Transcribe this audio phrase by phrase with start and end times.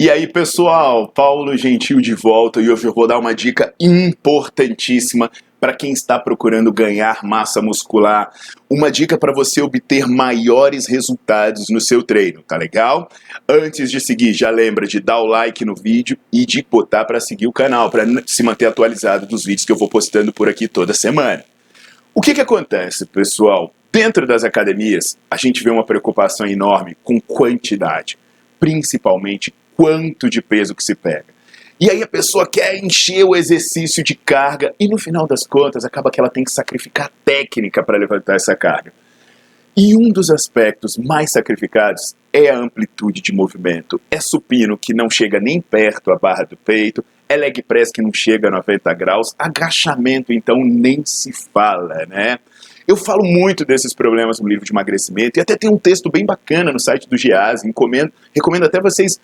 [0.00, 5.30] E aí, pessoal, Paulo Gentil de volta e hoje eu vou dar uma dica importantíssima
[5.60, 8.32] para quem está procurando ganhar massa muscular,
[8.70, 13.10] uma dica para você obter maiores resultados no seu treino, tá legal?
[13.46, 17.20] Antes de seguir, já lembra de dar o like no vídeo e de botar para
[17.20, 20.66] seguir o canal, para se manter atualizado dos vídeos que eu vou postando por aqui
[20.66, 21.44] toda semana.
[22.14, 23.70] O que, que acontece, pessoal?
[23.92, 28.18] Dentro das academias, a gente vê uma preocupação enorme com quantidade,
[28.58, 31.24] principalmente quanto de peso que se pega.
[31.80, 35.86] E aí a pessoa quer encher o exercício de carga e no final das contas
[35.86, 38.92] acaba que ela tem que sacrificar técnica para levantar essa carga.
[39.74, 43.98] E um dos aspectos mais sacrificados é a amplitude de movimento.
[44.10, 48.02] É supino que não chega nem perto à barra do peito, é leg press que
[48.02, 52.38] não chega a 90 graus, agachamento então nem se fala, né?
[52.86, 56.26] Eu falo muito desses problemas no livro de emagrecimento e até tem um texto bem
[56.26, 59.18] bacana no site do Giaz, recomendo até vocês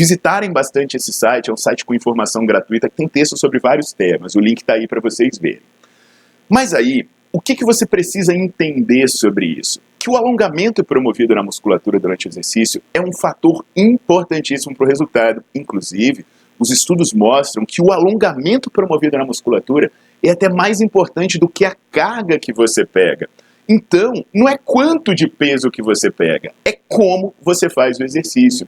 [0.00, 3.92] visitarem bastante esse site, é um site com informação gratuita que tem texto sobre vários
[3.92, 4.34] temas.
[4.34, 5.60] O link está aí para vocês verem.
[6.48, 9.78] Mas aí, o que, que você precisa entender sobre isso?
[9.98, 14.88] Que o alongamento promovido na musculatura durante o exercício é um fator importantíssimo para o
[14.88, 15.44] resultado.
[15.54, 16.24] Inclusive,
[16.58, 21.66] os estudos mostram que o alongamento promovido na musculatura é até mais importante do que
[21.66, 23.28] a carga que você pega.
[23.68, 28.66] Então, não é quanto de peso que você pega, é como você faz o exercício.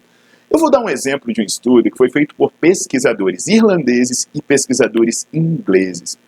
[0.52, 4.42] Eu vou dar um exemplo de um estudo que foi feito por pesquisadores irlandeses e
[4.42, 6.18] pesquisadores ingleses.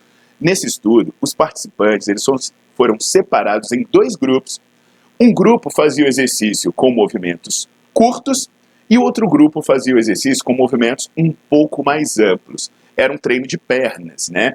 [0.41, 2.25] Nesse estudo, os participantes eles
[2.75, 4.59] foram separados em dois grupos.
[5.19, 8.49] Um grupo fazia o exercício com movimentos curtos
[8.89, 12.71] e o outro grupo fazia o exercício com movimentos um pouco mais amplos.
[12.97, 14.53] Era um treino de pernas, né?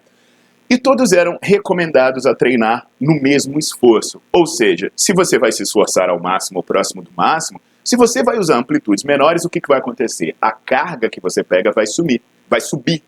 [0.69, 4.20] E todos eram recomendados a treinar no mesmo esforço.
[4.32, 8.23] Ou seja, se você vai se esforçar ao máximo ou próximo do máximo, se você
[8.23, 10.37] vai usar amplitudes menores, o que, que vai acontecer?
[10.41, 13.03] A carga que você pega vai sumir, vai subir.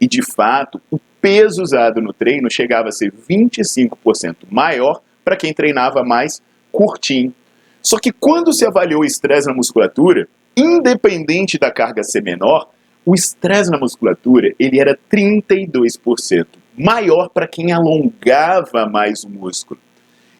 [0.00, 5.52] E de fato, o peso usado no treino chegava a ser 25% maior para quem
[5.52, 6.42] treinava mais
[6.72, 7.34] curtinho.
[7.82, 12.70] Só que quando se avaliou o estresse na musculatura, independente da carga ser menor,
[13.04, 16.46] o estresse na musculatura ele era 32%
[16.76, 19.80] maior para quem alongava mais o músculo.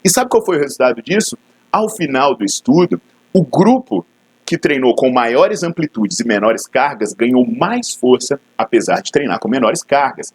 [0.03, 1.37] E sabe qual foi o resultado disso?
[1.71, 3.01] Ao final do estudo,
[3.37, 4.07] o grupo
[4.47, 9.49] que treinou com maiores amplitudes e menores cargas ganhou mais força, apesar de treinar com
[9.49, 10.33] menores cargas.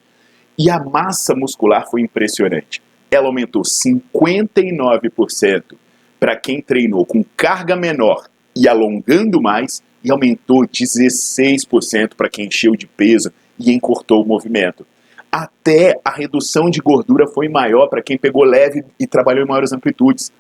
[0.58, 2.82] E a massa muscular foi impressionante.
[3.10, 5.78] Ela aumentou 59%
[6.20, 12.76] para quem treinou com carga menor e alongando mais, e aumentou 16% para quem encheu
[12.76, 14.86] de peso e encurtou o movimento.
[15.31, 19.72] Até a redução de gordura foi maior para quem pegou leve e trabalhou em maiores
[19.72, 20.34] amplitudes.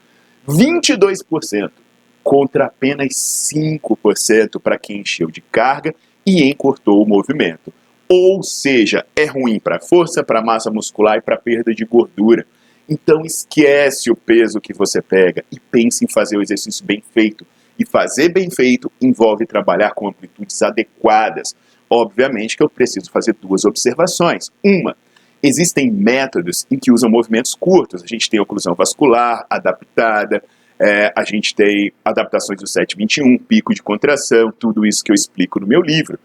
[0.47, 1.71] 22%
[2.29, 3.07] contra apenas
[3.51, 7.73] 5% para quem encheu de carga e encurtou o movimento.
[8.07, 11.73] Ou seja, é ruim para a força, para a massa muscular e para a perda
[11.73, 12.45] de gordura.
[12.87, 17.47] Então esquece o peso que você pega e pense em fazer o exercício bem feito.
[17.79, 21.55] E fazer bem feito envolve trabalhar com amplitudes adequadas.
[21.89, 24.51] Obviamente que eu preciso fazer duas observações.
[24.63, 24.95] Uma,
[25.41, 28.03] existem métodos em que usam movimentos curtos.
[28.03, 30.43] A gente tem oclusão vascular adaptada,
[30.79, 35.59] é, a gente tem adaptações do 721, pico de contração, tudo isso que eu explico
[35.59, 36.17] no meu livro.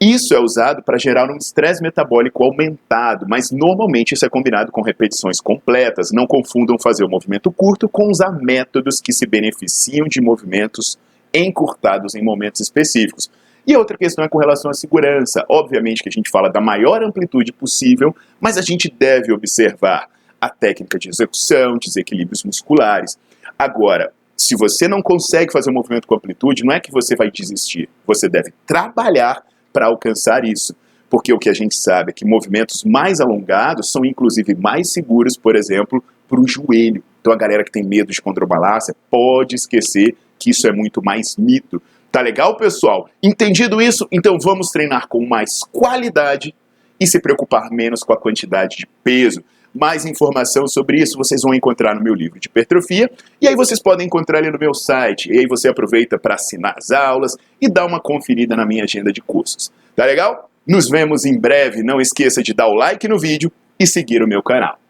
[0.00, 4.82] Isso é usado para gerar um estresse metabólico aumentado, mas normalmente isso é combinado com
[4.82, 6.10] repetições completas.
[6.12, 10.98] Não confundam fazer o movimento curto com usar métodos que se beneficiam de movimentos
[11.32, 13.30] encurtados em momentos específicos.
[13.64, 15.44] E outra questão é com relação à segurança.
[15.48, 20.08] Obviamente que a gente fala da maior amplitude possível, mas a gente deve observar
[20.40, 23.16] a técnica de execução, desequilíbrios musculares.
[23.62, 27.30] Agora, se você não consegue fazer um movimento com amplitude, não é que você vai
[27.30, 27.88] desistir.
[28.04, 30.74] Você deve trabalhar para alcançar isso.
[31.08, 35.36] porque o que a gente sabe é que movimentos mais alongados são inclusive mais seguros,
[35.36, 37.04] por exemplo, para o joelho.
[37.20, 41.36] Então a galera que tem medo de condromalácia pode esquecer que isso é muito mais
[41.36, 41.82] mito.
[42.10, 43.10] Tá legal, pessoal?
[43.22, 44.08] Entendido isso?
[44.10, 46.54] Então vamos treinar com mais qualidade
[46.98, 49.44] e se preocupar menos com a quantidade de peso.
[49.74, 53.10] Mais informação sobre isso vocês vão encontrar no meu livro de hipertrofia
[53.40, 55.32] e aí vocês podem encontrar ele no meu site.
[55.32, 59.12] E aí você aproveita para assinar as aulas e dar uma conferida na minha agenda
[59.12, 59.72] de cursos.
[59.96, 60.50] Tá legal?
[60.66, 61.82] Nos vemos em breve.
[61.82, 64.81] Não esqueça de dar o like no vídeo e seguir o meu canal.